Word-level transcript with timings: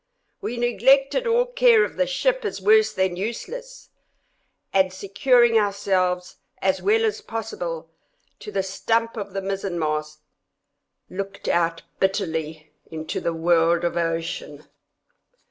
We 0.41 0.57
neglected 0.57 1.27
all 1.27 1.45
care 1.45 1.83
of 1.83 1.95
the 1.95 2.07
ship, 2.07 2.43
as 2.43 2.59
worse 2.59 2.91
than 2.91 3.17
useless, 3.17 3.89
and 4.73 4.91
securing 4.91 5.59
ourselves, 5.59 6.37
as 6.59 6.81
well 6.81 7.05
as 7.05 7.21
possible, 7.21 7.91
to 8.39 8.51
the 8.51 8.63
stump 8.63 9.15
of 9.15 9.33
the 9.33 9.43
mizen 9.43 9.77
mast, 9.77 10.23
looked 11.07 11.47
out 11.47 11.83
bitterly 11.99 12.71
into 12.89 13.21
the 13.21 13.31
world 13.33 13.83
of 13.83 13.95
ocean. 13.95 14.65